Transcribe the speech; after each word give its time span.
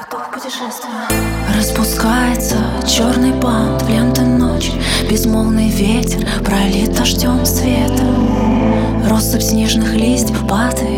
Готов 0.00 0.28
к 0.28 0.32
путешествию. 0.32 0.94
Распускается 1.54 2.56
черный 2.88 3.32
бант 3.32 3.82
в 3.82 3.88
ленты 3.90 4.22
ночи. 4.22 4.72
Безмолвный 5.10 5.68
ветер 5.68 6.26
пролит 6.42 6.94
дождем 6.94 7.44
света 7.44 8.04
Россыпь 9.10 9.42
снежных 9.42 9.92
листьев 9.92 10.46
падает 10.46 10.89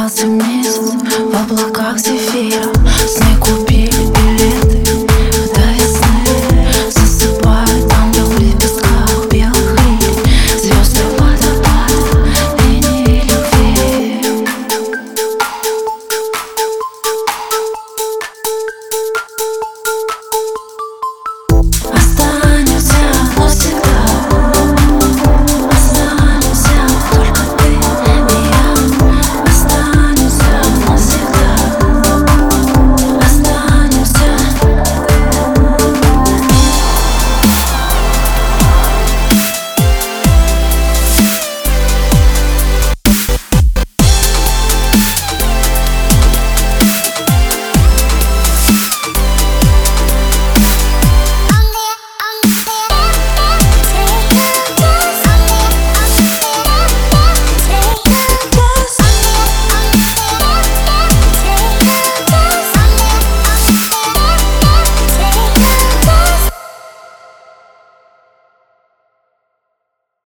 out 0.00 0.10
to 0.16 0.26
me. 0.26 0.59